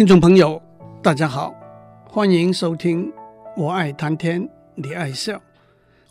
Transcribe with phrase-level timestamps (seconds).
[0.00, 0.58] 听众朋友，
[1.02, 1.54] 大家好，
[2.06, 3.08] 欢迎收听
[3.54, 5.36] 《我爱谈天，你爱笑》，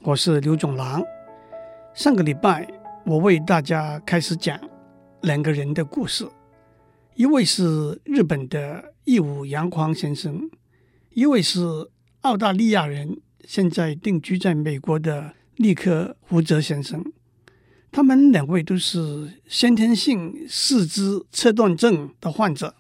[0.04, 1.04] 我是刘总郎。
[1.96, 2.68] 上个礼拜，
[3.04, 4.60] 我为大家开始讲
[5.21, 6.30] 两个人的故事，
[7.16, 10.52] 一位是日本的义武扬匡先生，
[11.16, 11.60] 一位是
[12.21, 17.04] 澳大利亚人，现在定居在美国的立克胡泽先生。
[17.92, 22.76] 他们两位都是先天性四肢侧断症的患者，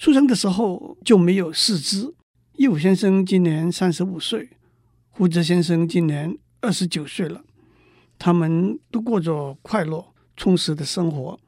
[0.00, 2.14] 出生的时候就没有四肢。
[2.54, 4.48] 义武先生今年三十五岁，
[5.10, 7.44] 胡泽先生今年二十九岁了。
[8.18, 10.02] 他们都过着快乐
[10.38, 11.38] 充实的生活，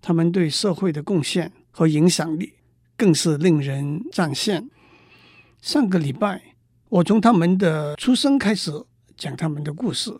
[0.00, 2.54] 他们对社会的贡献和影响力
[2.96, 4.68] 更是令人赞羡。
[5.60, 6.56] 上个礼拜，
[6.88, 8.72] 我从他们的出生开始
[9.16, 10.12] 讲他们的故事。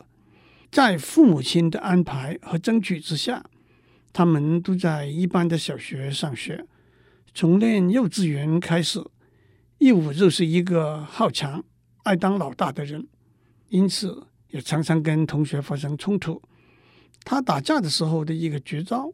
[0.71, 3.45] 在父母亲的安排和争取之下，
[4.13, 6.65] 他们都在一般的小学上学。
[7.35, 9.03] 从念幼稚园开始，
[9.79, 11.65] 义武就是一个好强、
[12.05, 13.07] 爱当老大的人，
[13.69, 16.43] 因此也常常跟同学发生冲突。
[17.25, 19.13] 他打架的时候的一个绝招，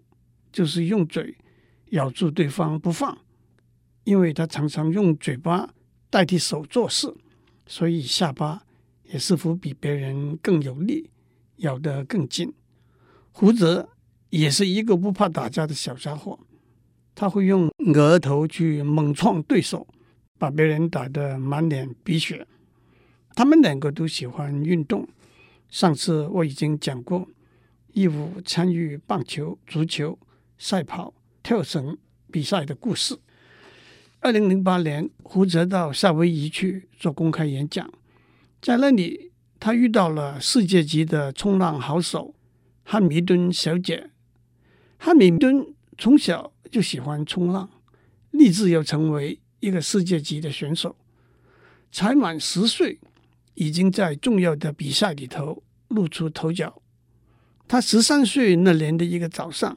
[0.53, 1.37] 就是用嘴
[1.91, 3.19] 咬住对方不放，
[4.05, 5.75] 因为他常常用嘴巴
[6.11, 7.15] 代替手做事，
[7.67, 8.65] 所以下巴
[9.05, 11.11] 也似乎比别人更有力。
[11.59, 12.55] 咬得更紧。
[13.33, 13.89] 胡泽
[14.31, 16.39] 也是一个不怕打架的小家伙，
[17.21, 19.85] 他会用额头去猛撞对手，
[20.39, 22.47] 把别人打得满脸鼻血。
[23.35, 25.09] 他们两个都喜欢运动。
[25.69, 27.27] 上次我已经讲过，
[27.93, 30.17] 义武参与棒球、足球、
[30.59, 31.99] 赛跑、跳绳
[32.31, 33.19] 比赛的故事。
[34.21, 37.93] 二零零八年，胡泽到夏威夷去做公开演讲，
[38.63, 39.33] 在那里。
[39.59, 42.33] 他遇到了世界级的冲浪好手
[42.85, 44.11] 汉密敦小姐。
[44.97, 47.69] 汉密敦从小就喜欢冲浪，
[48.31, 50.97] 立志要成为一个世界级的选手。
[51.91, 52.99] 才满十岁，
[53.55, 56.81] 已经在重要的比赛里头露出头角。
[57.67, 59.77] 他十三岁那年的一个早上，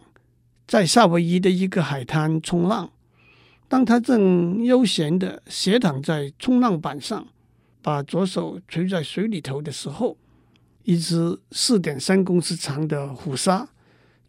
[0.68, 2.91] 在夏威夷的一个海滩冲浪，
[3.67, 7.28] 当他正悠闲地斜躺在冲浪板上。
[7.84, 10.16] 把左手垂在水里头的时候，
[10.84, 13.67] 一只四点三公尺长的虎鲨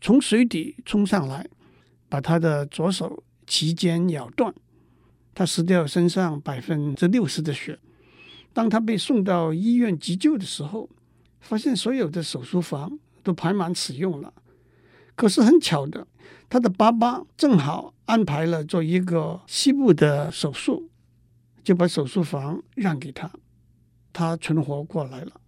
[0.00, 1.46] 从水底冲上来，
[2.12, 4.54] 把他的左手鳍尖咬断，
[5.34, 7.78] 他失掉身上百分之六十的血。
[8.52, 10.90] 当他被送到医院急救的时候，
[11.40, 14.34] 发现所有的手术房都排满使用了。
[15.16, 16.06] 可是很巧的，
[16.50, 20.90] 他的爸爸正好安排了做一个膝部的手术。
[21.64, 23.32] 就把手术房让给他，
[24.12, 25.40] 他存活过来了，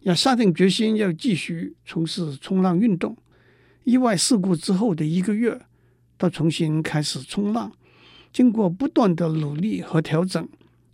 [0.00, 3.16] 也下定决心要继续从事冲浪运动。
[3.84, 5.60] 意外事故之后的一个月，
[6.20, 7.72] 他重新开始冲浪，
[8.30, 10.46] 经过不断的努力和调整，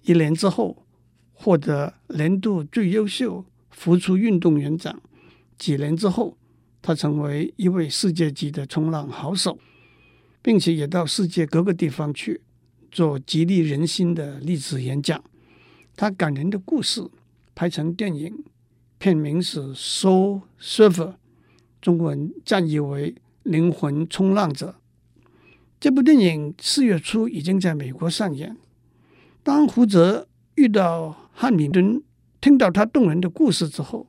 [0.03, 0.87] 一年之后
[1.32, 5.03] 获得年度最优秀复出运动员奖。
[5.59, 6.38] 几年之后，
[6.81, 9.59] 他成为一位世界级的冲浪好手，
[10.42, 12.41] 并且也到世界各个地方去。
[12.92, 15.20] 做激励人心的励志演讲，
[15.97, 17.04] 他感人的故事
[17.53, 18.44] 拍成电影，
[18.98, 21.09] 片名是《Soul Surfer》，
[21.82, 23.10] 中文颤译为
[23.42, 24.76] 《灵魂冲浪者》。
[25.86, 28.56] 这部电影四月初已经在美国上演。
[29.44, 30.26] 当胡泽
[30.56, 32.02] 遇到汉密顿，
[32.41, 34.08] 听到他动人的故事之后，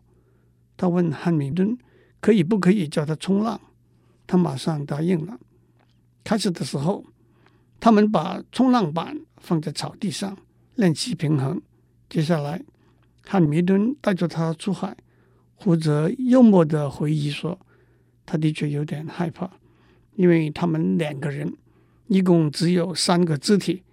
[0.75, 1.77] 他问汉密顿
[2.19, 3.61] 可以不可以叫他冲浪，
[4.25, 5.39] 他马上答应了。
[6.23, 7.05] 开始的时候。
[7.79, 10.35] 他们把冲浪板放在草地上
[10.73, 11.61] 练习平衡。
[12.09, 12.59] 接下来，
[13.23, 14.97] 汉密敦带着他出海。
[15.53, 17.59] 胡泽幽默地回忆说
[18.25, 19.47] ：“他的确有点害怕，
[20.15, 21.53] 因为他们两个人
[22.07, 23.83] 一共只有三个肢体，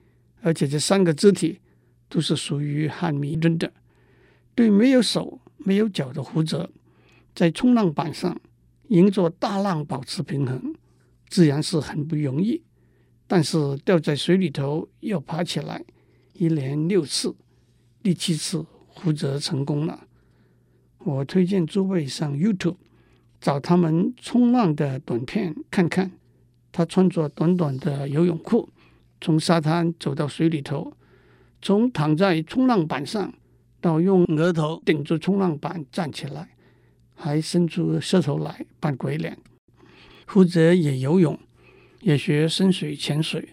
[0.40, 1.60] 而且这三个肢体
[2.08, 3.72] 都是属于汉密敦的。
[4.54, 6.70] 对没有手、没有脚的胡泽，
[7.34, 8.40] 在冲浪板上
[8.88, 10.74] 迎着大浪保持平衡，
[11.28, 12.62] 自然是很不容易。”
[13.26, 15.82] 但是掉在水里头又爬起来，
[16.34, 17.34] 一连六次，
[18.02, 20.06] 第七次胡泽成功了。
[20.98, 22.76] 我推荐诸位上 YouTube
[23.40, 26.12] 找他们冲浪的短片看看。
[26.74, 28.68] 他穿着短短的游泳裤，
[29.20, 30.92] 从沙滩走到水里头，
[31.62, 33.32] 从躺在冲浪板上
[33.80, 36.56] 到用额头顶住冲浪板站起来，
[37.14, 39.38] 还伸出舌头来扮鬼脸。
[40.26, 41.38] 胡泽也游泳。
[42.00, 43.48] 也学深水潜水。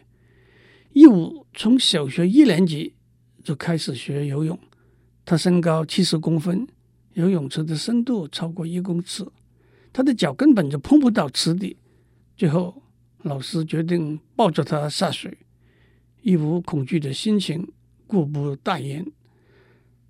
[0.92, 2.94] 义武从小学一年级
[3.42, 4.60] 就开始学游泳。
[5.24, 6.68] 他身高七十公分，
[7.14, 9.26] 游泳池的深度超过一公尺，
[9.94, 11.78] 他的脚根本就碰不到池底。
[12.36, 12.84] 最后，
[13.24, 15.38] 老师决定抱着他下水。
[16.22, 17.72] 义务恐惧的心情，
[18.06, 19.06] 顾不代言。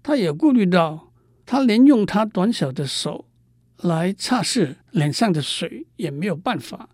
[0.03, 1.11] 他也顾虑到，
[1.45, 3.29] 他连用他短小的手
[3.77, 6.89] 来擦拭脸上的水也没有办法。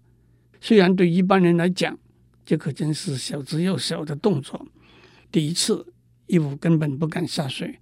[0.60, 1.98] 虽然对一般人来讲，
[2.46, 4.68] 这可真是小之又小的动作。
[5.32, 5.94] 第一次，
[6.28, 7.80] 义务根本不敢下水；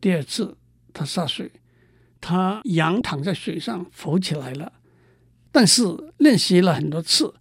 [0.00, 0.56] 第二次，
[0.92, 1.50] 他下水，
[2.20, 4.72] 他仰躺在水上浮起来了。
[5.50, 5.82] 但是
[6.18, 7.34] 练习了很多次，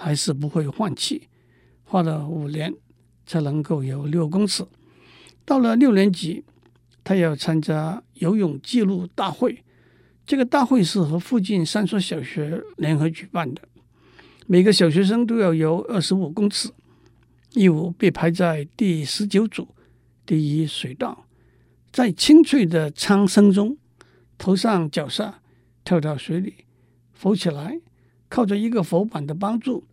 [0.00, 1.28] 还是不会换气，
[1.84, 2.74] 花了五年
[3.26, 4.64] 才能够游六公尺。
[5.44, 6.42] 到了六年级，
[7.04, 9.62] 他要参加游泳记录大会。
[10.24, 13.60] 这个大会是和附近三所小学联合举办的，
[14.46, 16.70] 每个小学生都要游二十五公尺。
[17.52, 19.68] 义务被排在第十九组，
[20.24, 21.26] 第一水道，
[21.90, 23.76] 在清脆的铿声中，
[24.38, 25.42] 头上脚下
[25.82, 26.54] 跳到水里。
[27.12, 27.80] 浮起来，
[28.28, 29.84] 靠着一个浮板的帮助，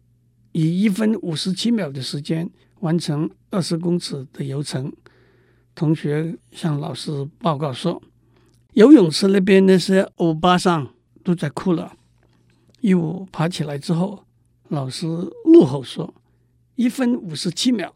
[0.58, 2.50] 以一分五十七秒的时间
[2.80, 4.92] 完成二十公尺的游程。
[5.76, 8.02] 同学向老师报告说，
[8.74, 11.96] 游泳池那边那些欧巴桑都在哭了。
[12.82, 14.26] 一五爬起来之后，
[14.70, 15.06] 老师
[15.54, 16.12] 怒吼说
[16.74, 17.94] ：“一分五十七秒，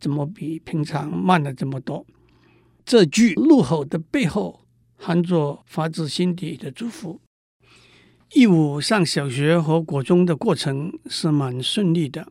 [0.00, 2.06] 怎么比平常慢了这么多？”
[2.86, 4.60] 这句怒吼的背后，
[4.96, 7.20] 含着发自心底的祝福。
[8.34, 12.28] 义务上小学和国中的过程是蛮顺利的，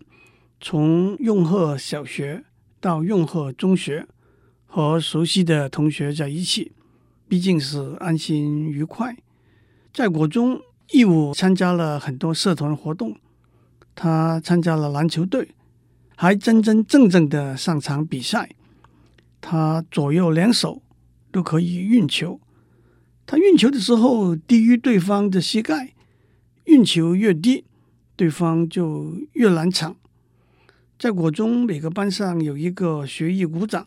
[0.62, 2.44] 从永和小学
[2.80, 4.08] 到永和中学，
[4.68, 6.72] 和熟悉的同学在一起，
[7.28, 9.18] 毕竟是安心愉快。
[9.92, 10.62] 在国中，
[10.92, 13.16] 义务参加了很多社团活动，
[13.96, 15.50] 他参加了篮球队，
[16.16, 18.52] 还真真正正的上场比赛。
[19.42, 20.84] 他左右两手
[21.32, 22.40] 都可以运球。
[23.28, 25.94] 他运球的时候低于对方的膝盖，
[26.64, 27.66] 运球越低，
[28.16, 29.94] 对方就越难抢。
[30.98, 33.86] 在国中，每个班上有一个学艺股长，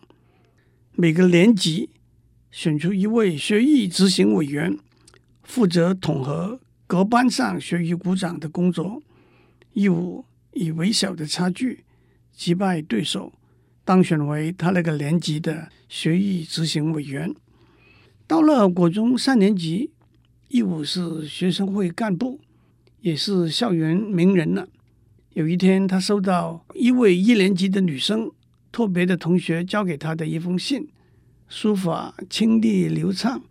[0.92, 1.88] 每个年级
[2.50, 4.78] 选出一位学艺执行委员，
[5.42, 9.02] 负责统合各班上学艺股长的工作。
[9.72, 11.84] 义务以微小的差距
[12.36, 13.32] 击败对手，
[13.86, 17.34] 当选为他那个年级的学艺执行委员。
[18.30, 19.90] 到了国中三年级，
[20.50, 22.38] 义务是学生会干部，
[23.00, 24.68] 也是校园名人了。
[25.32, 28.30] 有一天，他收到一位一年级的女生
[28.70, 30.86] 特别的同学交给他的一封信，
[31.48, 33.42] 书法清丽流畅。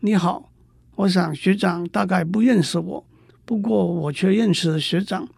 [0.00, 0.50] 你好，
[0.96, 3.06] 我想学长大概不认识我，
[3.44, 5.28] 不过我却认识学长。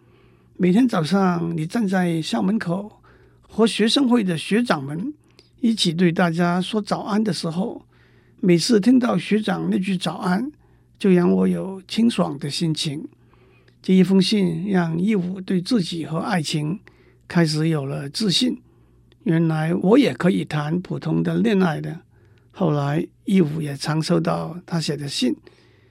[0.57, 2.99] 每天早上，你站在校门口，
[3.43, 5.13] 和学生会的学长们
[5.59, 7.85] 一起对大家说早安的时候。
[8.43, 10.51] 每次听到学长那句早安，
[10.97, 13.07] 就让我有清爽的心情。
[13.83, 16.79] 这一封信让义务对自己和爱情
[17.27, 18.59] 开始有了自信。
[19.25, 22.01] 原来我也可以谈普通的恋爱的。
[22.49, 25.35] 后来义务也常收到他写的信，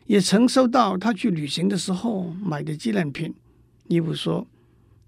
[0.07, 3.33] 也曾收到他去旅行的时候买的纪念品。
[3.87, 4.45] 义务说，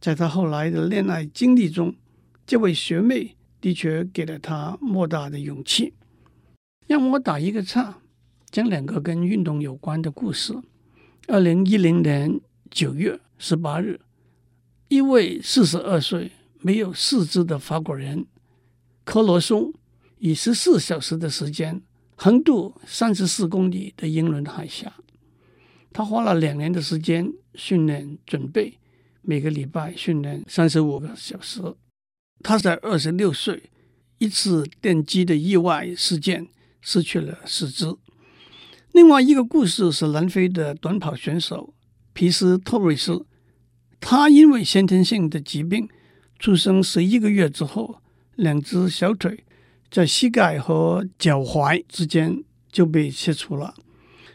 [0.00, 1.92] 在他后来的恋爱经历中，
[2.46, 5.94] 这位学妹的确给了他莫大的勇气。
[6.92, 8.02] 让我打一个岔，
[8.50, 10.52] 讲两个跟运动有关的故事。
[11.26, 12.38] 二零一零年
[12.70, 13.98] 九月十八日，
[14.88, 18.26] 一位四十二岁没有四肢的法国人
[19.04, 19.72] 科罗松，
[20.18, 21.80] 以十四小时的时间
[22.14, 24.92] 横渡三十四公里的英伦海峡。
[25.94, 28.78] 他花了两年的时间训练准备，
[29.22, 31.62] 每个礼拜训练三十五个小时。
[32.40, 33.70] 他在二十六岁，
[34.18, 36.48] 一次电击的意外事件。
[36.82, 37.96] 失去了四肢。
[38.90, 41.72] 另外一个故事是南非的短跑选手
[42.12, 43.24] 皮斯托瑞斯，
[43.98, 45.88] 他因为先天性的疾病，
[46.38, 48.00] 出生十一个月之后，
[48.34, 49.44] 两只小腿
[49.90, 53.74] 在膝盖和脚踝之间就被切除了。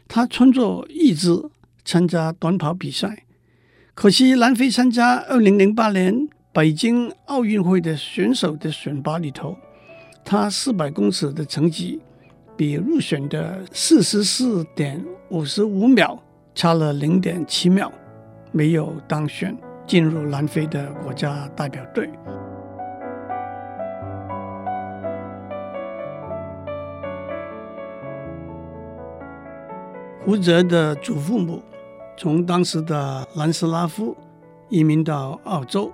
[0.08, 1.50] 他穿着义肢
[1.86, 3.26] 参加短跑比赛，
[3.94, 9.56] 可惜南非参加二零零八年北京奥运会的选手的选拔里头，
[10.26, 12.02] 他四百公尺的成绩。
[12.58, 16.20] 比入选的四十四点五十五秒
[16.56, 17.92] 差了零点七秒，
[18.52, 22.10] 没有当选进入南非的国家代表队。
[30.26, 31.62] 胡哲的祖父母
[32.18, 34.18] 从当时的南斯拉夫
[34.68, 35.92] 移民到澳洲，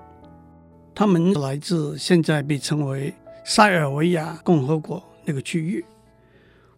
[0.95, 5.85] 他们来自现在被称为塞尔维亚共和国那个区域。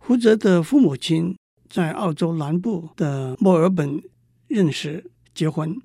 [0.07, 1.35] 胡哲的父母亲
[1.67, 4.03] 在澳洲南部的墨尔本
[4.47, 5.81] 认识结婚，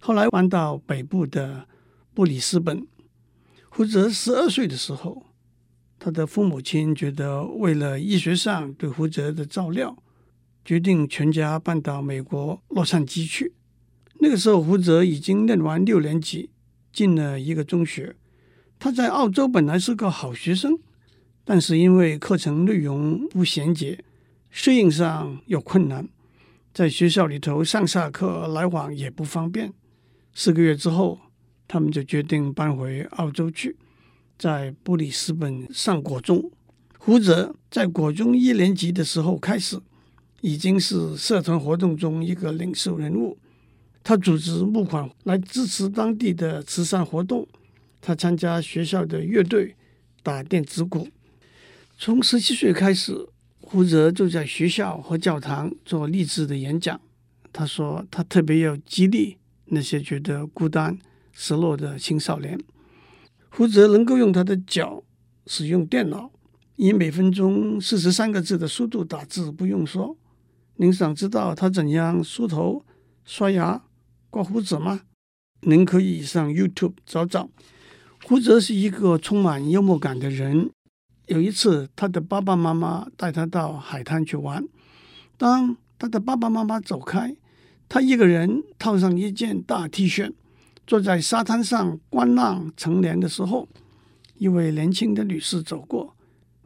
[0.00, 1.68] 后来搬到北部的
[2.14, 2.86] 布里斯本。
[3.68, 5.26] 胡哲十二岁的时候，
[5.98, 9.94] 他的父母亲觉得为了医学上对胡哲的照料，
[10.64, 13.52] 决定全家搬到美国洛杉矶去。
[14.20, 16.48] 那个时候，胡哲已经念完六年级，
[16.94, 18.16] 进了一个中学。
[18.78, 20.78] 他在澳洲本来是个好学生，
[21.44, 24.02] 但是因为课程内容不衔接，
[24.50, 26.08] 适应上有困难，
[26.72, 29.72] 在学校里头上下课来往也不方便。
[30.32, 31.18] 四个月之后，
[31.66, 33.76] 他们就决定搬回澳洲去，
[34.38, 36.50] 在布里斯本上国中。
[36.98, 39.80] 胡哲在国中一年级的时候开始，
[40.42, 43.38] 已经是社团活动中一个领袖人物。
[44.02, 47.46] 他组织募款来支持当地的慈善活动。
[48.00, 49.74] 他参加学校的乐队，
[50.22, 51.08] 打电子鼓。
[52.02, 53.28] 从十七岁开始，
[53.60, 56.98] 胡哲就在学校和教堂做励志的演讲。
[57.52, 60.98] 他说，他特别要激励那些觉得孤单、
[61.34, 62.58] 失落的青少年。
[63.50, 65.04] 胡哲能够用他的脚
[65.46, 66.30] 使用电脑，
[66.76, 70.16] 以每分钟四十三个字的速度打字，不用说。
[70.76, 72.82] 您想知道他怎样梳头、
[73.26, 73.82] 刷牙、
[74.30, 75.02] 刮胡子吗？
[75.60, 77.50] 您可以上 YouTube 找找。
[78.24, 80.70] 胡哲是一个充满幽默感的人。
[81.30, 84.66] 有一次，他的爸爸妈妈带他到海滩去玩。
[85.38, 87.36] 当他的爸爸妈妈走开，
[87.88, 90.32] 他一个人套上一件大 T 恤，
[90.88, 93.68] 坐在沙滩上观浪乘凉的时候，
[94.38, 96.16] 一位年轻的女士走过，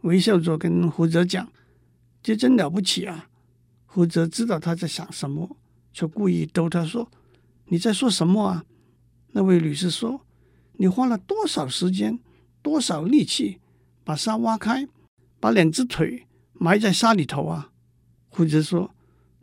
[0.01, 1.47] 微笑着跟胡哲讲
[2.25, 3.29] ：“这真了不起啊！”
[3.85, 5.59] 胡哲知道他在想什么，
[5.93, 7.11] 就故意逗他说
[7.69, 8.65] ：“你在说什么啊？”
[9.33, 10.23] 那位女士说。
[10.77, 12.19] 你花了多少时间、
[12.61, 13.61] 多少力气
[14.05, 14.87] 把沙挖开，
[15.41, 17.71] 把两只腿埋在沙里头啊？
[18.29, 18.95] 胡哲说：“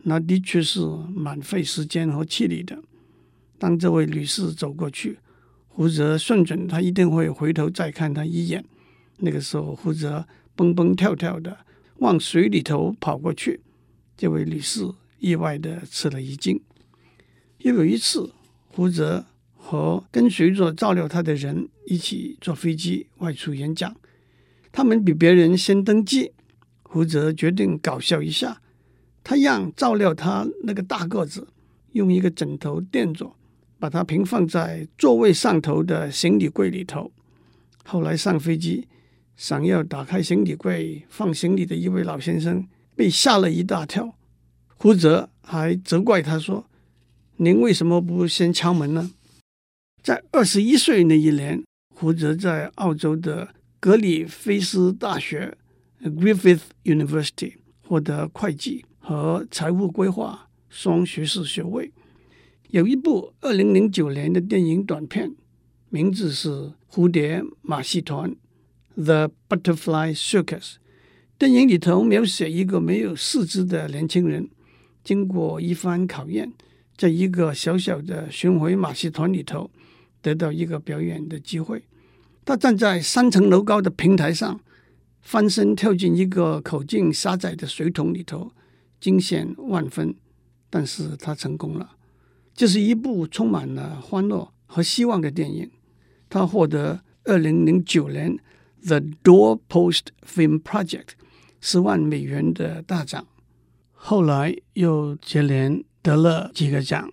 [0.03, 0.80] 那的确是
[1.13, 2.82] 蛮费时间和气力的。”
[3.58, 5.20] 当这位女士走过去，
[5.68, 8.63] 胡哲算准他一定会回头再看他一眼。
[9.18, 11.58] 那个时候，胡哲蹦蹦跳跳的
[11.98, 13.62] 往水里头跑过去，
[14.15, 14.88] 这位女士
[15.20, 16.62] 意外的吃了一惊。
[17.60, 18.32] 又有一次，
[18.68, 19.25] 胡哲。
[19.63, 23.96] 和跟随着照料他的人一起坐飞机外出演讲，
[24.72, 26.32] 他们比别人先登机。
[26.84, 28.62] 胡哲决定搞笑一下，
[29.24, 31.48] 他让照料他那个大个子
[31.94, 33.36] 用一个枕头垫着，
[33.80, 37.12] 把它平放在座位上头的行李柜里头。
[37.86, 38.88] 后来上飞机，
[39.38, 44.16] 想要打开行李柜放行李的一位老先生被吓了一大跳，
[44.75, 46.66] 胡哲还责怪他说
[47.38, 49.12] ：“您为什么不先敲门呢？”
[50.04, 51.63] 在二十一岁那一年，
[51.96, 53.50] 胡哲在澳洲的
[53.82, 55.58] 格里菲斯大学
[56.04, 61.92] （Griffith University） 获得会计和财务规划双学士学位。
[62.70, 65.36] 有一部二零零九年的电影短片，
[65.90, 66.50] 名字是
[66.92, 68.36] 《蝴蝶马戏团》
[69.04, 70.76] （The Butterfly Circus）。
[71.40, 74.48] 电影里头描写一个没有四肢的年轻人，
[75.04, 76.54] 经过一番考验，
[76.96, 79.72] 在一个小小的巡回马戏团里头。
[80.22, 81.82] 得到一个表演的机会，
[82.44, 84.60] 他站在三层楼高的平台上，
[85.22, 88.52] 翻身跳进一个口径狭窄的水桶里头，
[89.00, 90.16] 惊险万分。
[90.70, 91.98] 但是他成功了。
[92.54, 95.70] 这是一部充满了欢乐和希望的电影。
[96.30, 98.38] 他获得二零零九年
[98.86, 101.10] The Doorpost Film Project
[101.60, 103.28] 十万美元的大奖，
[103.92, 107.12] 后来又接连得了几个奖。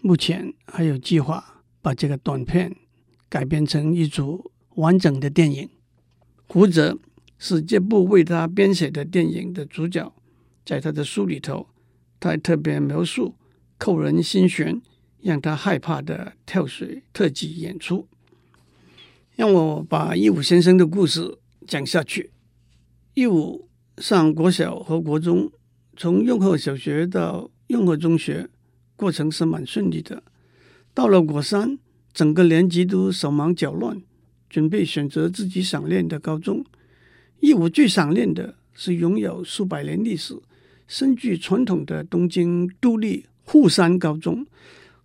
[0.00, 1.54] 目前还有计划。
[1.80, 2.74] 把这个短片
[3.28, 5.68] 改编成一组完整的电影。
[6.46, 6.98] 胡哲
[7.38, 10.12] 是这部为他编写的电影的主角，
[10.64, 11.68] 在他的书里头，
[12.18, 13.34] 他特别描述
[13.76, 14.80] 扣人心弦、
[15.20, 18.06] 让他害怕的跳水特技演出。
[19.36, 22.30] 让我把一武先生的故事讲下去。
[23.14, 23.68] 一武
[23.98, 25.52] 上国小和国中，
[25.96, 28.48] 从雍和小学到雍和中学，
[28.96, 30.22] 过程是蛮顺利的。
[30.92, 31.78] 到了国三，
[32.18, 34.02] 整个年级都手忙脚乱，
[34.50, 36.64] 准备选择自己想念的高中。
[37.38, 40.36] 一五最想念的是拥有数百年历史、
[40.88, 44.44] 深具传统的东京都立沪山高中，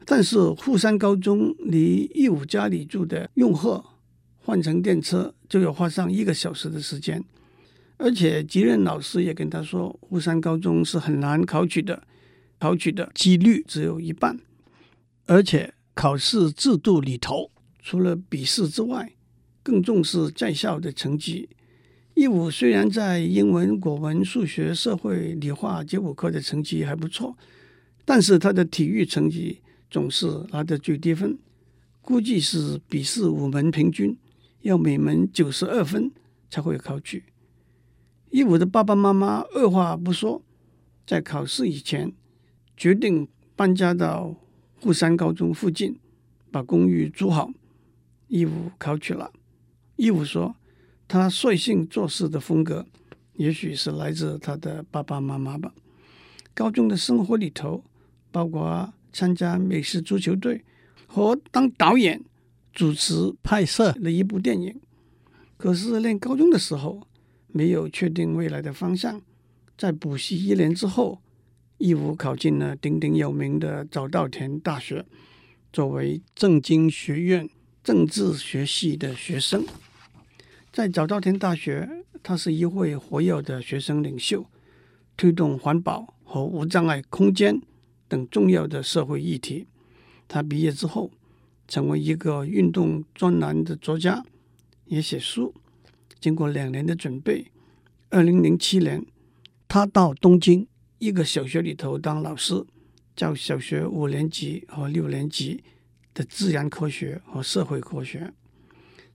[0.07, 3.85] 但是沪山高中离一五家里住的雍和，
[4.39, 7.23] 换乘电车就要花上一个小时的时间，
[7.97, 12.07] 而且吉任老师也跟他说，沪山高中是很难考取的，
[12.57, 14.39] 考取的几率只有一半，
[15.27, 15.75] 而且。
[15.93, 19.13] 考试制度里头，除了笔试之外，
[19.61, 21.49] 更重视在校的成绩。
[22.15, 27.35] 一五虽然在英文、国文、数学、社会、理化这五科的成绩还不错，
[28.05, 31.37] 但是他的体育成绩总是拿的最低分，
[32.01, 34.15] 估计是笔试五门平均，
[34.61, 36.11] 要每门九十二分
[36.49, 37.23] 才会考取。
[38.29, 40.43] 义武的爸爸妈妈二话不说，
[41.07, 42.13] 在考试以前
[42.75, 44.35] 决定搬家到
[44.83, 45.97] 富山高中附近，
[46.51, 47.49] 把公寓租好。
[48.27, 49.31] 义务考取了。
[49.95, 50.57] 义务说，
[51.07, 52.85] 他率性做事的风格，
[53.35, 55.73] 也许是来自他的爸爸妈妈吧。
[56.53, 57.85] 高中的生活里头，
[58.29, 60.65] 包括参加美式足球队
[61.07, 62.21] 和当导演。
[62.73, 64.81] 主持拍摄的一部电影，
[65.57, 67.07] 可是念高中的时候
[67.47, 69.21] 没有确定未来的方向，
[69.77, 71.21] 在补习一年之后，
[71.83, 75.05] 义务考进了鼎鼎有名的早稻田大学，
[75.73, 77.49] 作为政经学院
[77.83, 79.65] 政治学系的学生，
[80.71, 84.45] 在早稻田大学，他是一位活跃的学生领袖，
[85.17, 87.61] 推动环保和无障碍空间
[88.07, 89.67] 等重要的社会议题。
[90.29, 91.11] 他毕业之后，
[91.67, 94.23] 成为一个运动专栏的作家，
[94.85, 95.53] 也写书。
[96.21, 97.51] 经过两年的准备，
[98.09, 99.05] 二零零七年，
[99.67, 100.65] 他到东京
[101.03, 102.65] 一个小学里头当老师，
[103.13, 105.61] 教小学五年级和六年级
[106.13, 108.31] 的自然科学和社会科学。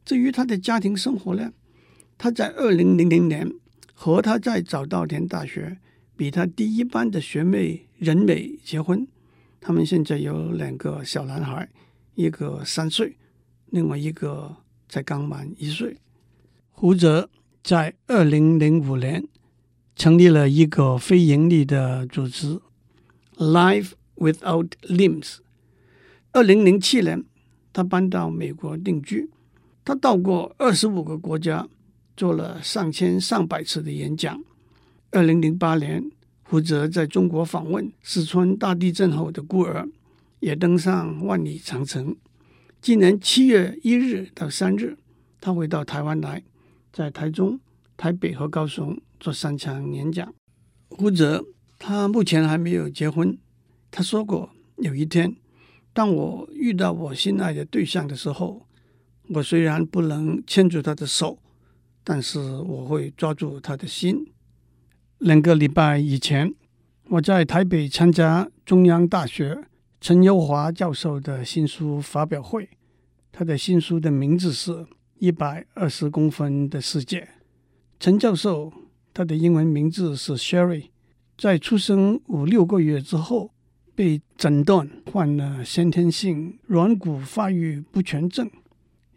[0.04, 1.50] 至于他的家庭生活呢，
[2.18, 3.50] 他在二零零零年
[3.94, 5.78] 和他在早稻田大学
[6.14, 9.08] 比他低一班的学妹仁美结婚，
[9.58, 11.70] 他们现在有两个小男孩。
[12.14, 13.16] 一个三岁，
[13.70, 14.54] 另外一个
[14.90, 15.96] 才刚满一岁。
[16.68, 17.30] 胡哲
[17.62, 19.26] 在二零零五年
[19.98, 22.60] 成立了一个非盈利的组织
[23.36, 25.38] ，Life Without Limbs。
[26.30, 27.24] 二零零七年，
[27.72, 29.28] 他搬到美国定居。
[29.84, 31.66] 他到过二十五个国家，
[32.16, 34.40] 做了上千上百次的演讲。
[35.10, 36.08] 二零零八年，
[36.44, 39.88] 胡哲在中国访问四川大地震后的孤儿。
[40.38, 42.14] 也登上万里长城。
[42.80, 44.96] 今年七月一日到三日，
[45.40, 46.44] 他会到台湾来，
[46.92, 47.58] 在台中、
[47.96, 50.34] 台北和高雄做三场演讲。
[50.88, 51.44] 胡哲
[51.78, 53.38] 他目前还没有结婚。
[53.90, 55.36] 他说过，有一天，
[55.92, 58.66] 当我遇到我心爱的对象的时候，
[59.28, 61.38] 我虽然不能牵住他的手，
[62.04, 64.26] 但是我会抓住他的心。
[65.18, 66.54] 两个礼拜以前，
[67.10, 69.64] 我在台北参加中央大学。
[70.00, 72.68] 陈友华教授的新书发表会，
[73.32, 74.70] 他的新书的名字是
[75.18, 77.20] 《一百二十公分的世界》。
[77.98, 78.72] 陈教授，
[79.18, 80.90] 他的英文名字是 Sherry，
[81.36, 83.50] 在出生五六个月之后，
[83.96, 88.48] 被诊断患了先天性软骨发育不全症，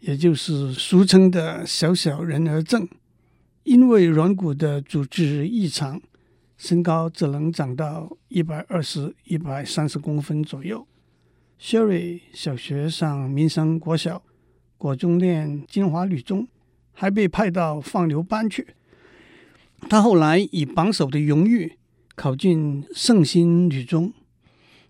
[0.00, 2.88] 也就是俗称的小小人儿症。
[3.62, 6.02] 因为软骨的组织异常。
[6.56, 10.84] 身高只能长到一百二十、一百三十公分左右。
[11.60, 14.22] Sherry 小学上民生国小，
[14.76, 16.48] 国中念金华女中，
[16.92, 18.66] 还被派到放牛班去。
[19.88, 21.78] 他后来以榜首的荣誉
[22.14, 24.12] 考进圣心女中。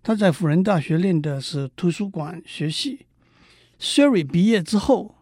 [0.02, 3.06] 他在辅仁大学念的是图书馆学系。
[3.80, 5.16] Sherry 毕业之后，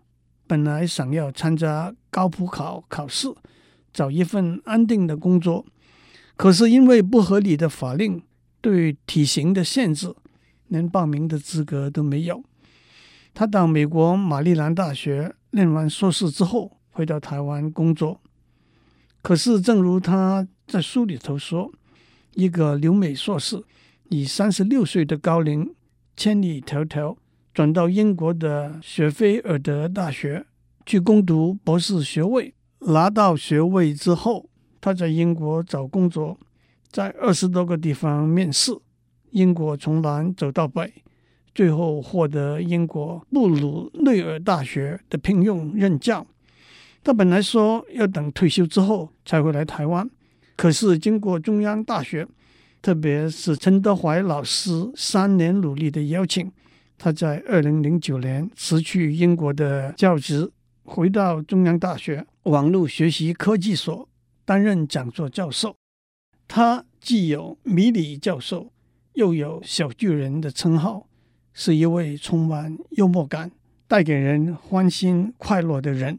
[0.47, 3.29] 本来想要参加高普考考试，
[3.93, 5.65] 找一份安定的工作。
[6.37, 8.23] 可是因为不合理的法令
[8.61, 10.15] 对体型的限制，
[10.69, 12.43] 连报名的资格都没有。
[13.33, 18.21] 他到美国马里兰大学念完硕士之后，回到台湾工作。
[19.23, 21.71] 可是正如他在书里头说，
[22.35, 23.63] 一个留美硕士
[24.09, 25.75] 以三十六岁的高龄，
[26.17, 27.17] 千里迢迢
[27.53, 30.47] 转到英国的雪菲尔德大学
[30.87, 34.47] 去攻读博士学位，拿到学位之后。
[34.83, 36.41] 他在英国找工作，
[36.91, 38.73] 在二十多个地方面试，
[39.33, 40.91] 英国从南走到北，
[41.55, 46.27] 最后获得英国布鲁内尔大学的聘用任教。
[47.03, 50.09] 他本来说要等退休之后才会来台湾，
[50.57, 52.27] 可是经过中央大学，
[52.83, 56.53] 特别是陈德怀老师三年努力的邀请，
[56.99, 60.51] 他在二零零九年辞去英国的教职，
[60.85, 64.07] 回到中央大学网络学习科技所。
[64.43, 65.77] 担任讲座教授，
[66.49, 68.73] 他既有迷你教授，
[69.13, 71.07] 又有小巨人的称号，
[71.55, 73.53] 是一位充满幽默感、
[73.87, 76.19] 带给人欢欣快乐的人。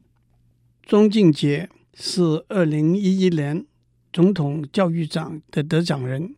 [0.84, 3.66] 庄敬杰是二零一一年
[4.12, 6.36] 总统教育奖的得奖人，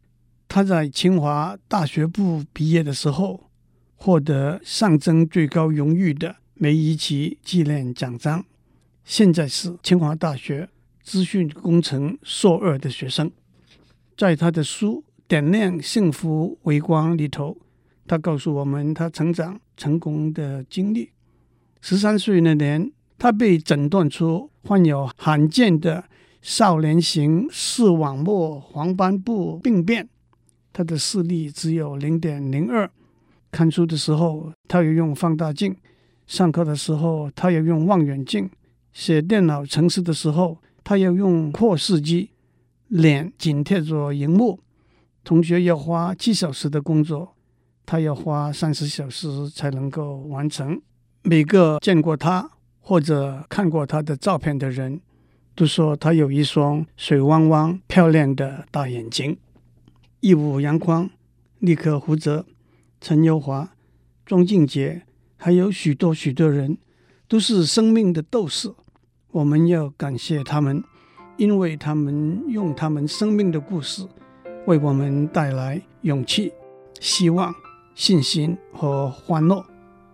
[0.48, 3.50] 他在清华大学部毕业的时候，
[3.96, 8.46] 获得象征最高荣誉的梅贻琦纪念奖章，
[9.04, 10.70] 现在是清华大学。
[11.06, 13.30] 资讯工程硕二的学生，
[14.16, 17.58] 在他的书《点亮幸福微光》里头，
[18.08, 21.10] 他告诉我们他成长成功的经历。
[21.82, 22.90] 十三岁那年，
[23.24, 26.04] 他被诊断出患有罕见的
[26.42, 30.10] 少年型视网膜黄斑部病变，
[30.74, 32.92] 他的视力只有零点零二。
[33.50, 35.72] 看书的时候，他要用放大镜；
[36.28, 38.50] 上课的时候，他要用望远镜；
[38.92, 42.32] 写电脑程式的时候，他要用扩视机。
[42.90, 44.60] 脸紧贴着荧幕，
[45.24, 47.34] 同学要花七小时的工作，
[47.86, 50.82] 他要花三十小时才能够完成。
[51.22, 52.52] 每个见过他
[52.86, 55.00] 或者看过他的照片的人，
[55.56, 59.38] 都说他有一双水汪汪、漂亮的大眼睛。
[60.20, 61.10] 义务阳光、
[61.60, 62.46] 立刻胡哲。
[63.00, 63.70] 陈友华、
[64.26, 65.02] 庄敬杰，
[65.36, 66.78] 还有许多许多人，
[67.28, 68.74] 都是生命的斗士。
[69.32, 70.82] 我们要感谢他们，
[71.36, 74.08] 因为他们用他们生命的故事，
[74.68, 76.54] 为我们带来勇气、
[77.02, 77.54] 希望、
[77.94, 79.66] 信心和欢乐。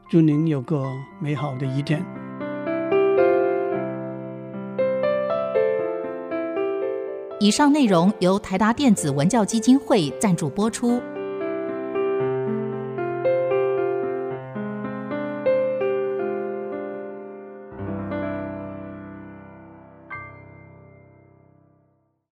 [0.09, 0.83] 祝您有个
[1.21, 2.18] 美好的一天。
[7.41, 11.01] 以上内容由台达电子文教基金会赞助播出。